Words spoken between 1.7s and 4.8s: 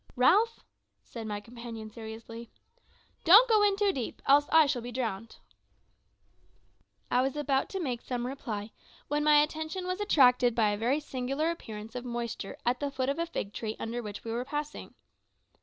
seriously, "don't go in too deep, else I